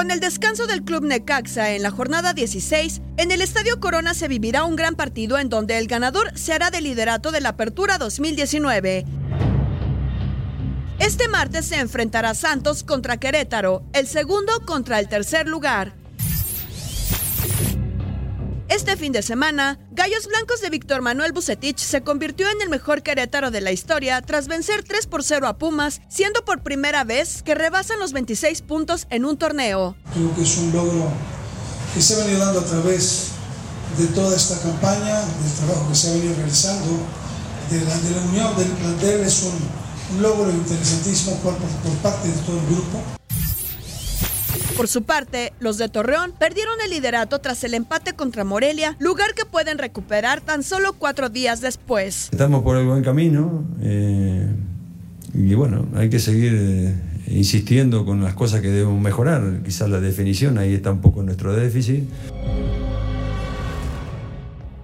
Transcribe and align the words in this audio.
Con 0.00 0.10
el 0.10 0.18
descanso 0.18 0.66
del 0.66 0.82
Club 0.82 1.04
Necaxa 1.04 1.72
en 1.72 1.82
la 1.82 1.90
jornada 1.90 2.32
16, 2.32 3.02
en 3.18 3.30
el 3.32 3.42
Estadio 3.42 3.80
Corona 3.80 4.14
se 4.14 4.28
vivirá 4.28 4.64
un 4.64 4.74
gran 4.74 4.94
partido 4.94 5.38
en 5.38 5.50
donde 5.50 5.76
el 5.76 5.88
ganador 5.88 6.30
se 6.38 6.54
hará 6.54 6.70
del 6.70 6.84
liderato 6.84 7.32
de 7.32 7.42
la 7.42 7.50
Apertura 7.50 7.98
2019. 7.98 9.04
Este 11.00 11.28
martes 11.28 11.66
se 11.66 11.80
enfrentará 11.80 12.32
Santos 12.32 12.82
contra 12.82 13.18
Querétaro, 13.18 13.82
el 13.92 14.06
segundo 14.06 14.64
contra 14.64 15.00
el 15.00 15.08
tercer 15.10 15.46
lugar. 15.46 15.99
Este 18.70 18.96
fin 18.96 19.10
de 19.10 19.22
semana, 19.22 19.80
Gallos 19.90 20.28
Blancos 20.28 20.60
de 20.60 20.70
Víctor 20.70 21.02
Manuel 21.02 21.32
Bucetich 21.32 21.80
se 21.80 22.02
convirtió 22.02 22.48
en 22.48 22.62
el 22.62 22.68
mejor 22.68 23.02
Querétaro 23.02 23.50
de 23.50 23.60
la 23.60 23.72
historia 23.72 24.22
tras 24.22 24.46
vencer 24.46 24.84
3 24.84 25.08
por 25.08 25.24
0 25.24 25.48
a 25.48 25.58
Pumas, 25.58 26.00
siendo 26.08 26.44
por 26.44 26.62
primera 26.62 27.02
vez 27.02 27.42
que 27.42 27.56
rebasan 27.56 27.98
los 27.98 28.12
26 28.12 28.62
puntos 28.62 29.08
en 29.10 29.24
un 29.24 29.36
torneo. 29.36 29.96
Creo 30.14 30.32
que 30.36 30.42
es 30.42 30.56
un 30.58 30.72
logro 30.72 31.08
que 31.92 32.00
se 32.00 32.14
ha 32.14 32.18
venido 32.24 32.38
dando 32.46 32.60
a 32.60 32.64
través 32.64 33.30
de 33.98 34.06
toda 34.06 34.36
esta 34.36 34.56
campaña, 34.60 35.18
del 35.18 35.52
trabajo 35.58 35.88
que 35.88 35.96
se 35.96 36.10
ha 36.10 36.12
venido 36.12 36.36
realizando, 36.36 36.92
de 37.70 37.80
la, 37.80 37.98
de 37.98 38.10
la 38.12 38.22
unión 38.22 38.56
del 38.56 38.68
plantel, 38.68 39.20
es 39.22 39.42
un, 39.42 40.22
logro 40.22 40.48
interesantísimo 40.48 41.36
por 41.38 41.56
parte 42.02 42.28
de 42.28 42.34
todo 42.34 42.56
el 42.56 42.66
grupo. 42.66 43.02
Por 44.76 44.88
su 44.88 45.02
parte, 45.02 45.52
los 45.60 45.76
de 45.78 45.88
Torreón 45.88 46.32
perdieron 46.38 46.74
el 46.82 46.90
liderato 46.90 47.38
tras 47.40 47.62
el 47.64 47.74
empate 47.74 48.14
contra 48.14 48.44
Morelia, 48.44 48.96
lugar 48.98 49.34
que 49.34 49.44
pueden 49.44 49.78
recuperar 49.78 50.40
tan 50.40 50.62
solo 50.62 50.94
cuatro 50.94 51.28
días 51.28 51.60
después. 51.60 52.28
Estamos 52.32 52.62
por 52.62 52.76
el 52.76 52.86
buen 52.86 53.02
camino 53.02 53.64
eh, 53.82 54.48
y 55.34 55.54
bueno, 55.54 55.86
hay 55.94 56.08
que 56.08 56.18
seguir 56.18 56.54
eh, 56.56 56.94
insistiendo 57.28 58.04
con 58.04 58.22
las 58.22 58.34
cosas 58.34 58.60
que 58.62 58.68
debemos 58.68 59.00
mejorar. 59.00 59.62
Quizás 59.64 59.88
la 59.90 60.00
definición 60.00 60.56
ahí 60.56 60.74
está 60.74 60.90
un 60.92 61.00
poco 61.00 61.22
nuestro 61.22 61.54
déficit. 61.54 62.04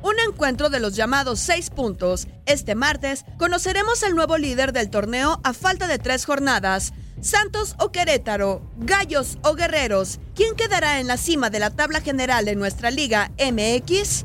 Un 0.03 0.15
encuentro 0.29 0.69
de 0.69 0.81
los 0.81 0.95
llamados 0.95 1.41
seis 1.41 1.71
puntos. 1.71 2.29
Este 2.45 2.75
martes 2.75 3.25
conoceremos 3.39 4.03
el 4.03 4.15
nuevo 4.15 4.37
líder 4.37 4.73
del 4.73 4.91
torneo 4.91 5.41
a 5.43 5.53
falta 5.53 5.89
de 5.89 5.99
tres 5.99 6.25
jornadas. 6.27 6.93
Santos 7.21 7.75
o 7.81 7.91
Querétaro, 7.91 8.63
Gallos 8.77 9.39
o 9.43 9.55
Guerreros, 9.55 10.21
¿quién 10.35 10.55
quedará 10.55 11.01
en 11.01 11.07
la 11.07 11.17
cima 11.17 11.51
de 11.51 11.59
la 11.59 11.71
tabla 11.71 12.01
general 12.01 12.45
de 12.45 12.57
nuestra 12.57 12.91
Liga 12.91 13.33
MX? 13.39 14.25